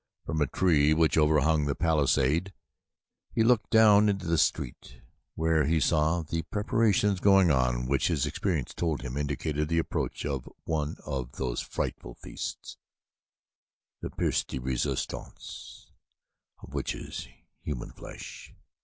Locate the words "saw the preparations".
5.79-7.19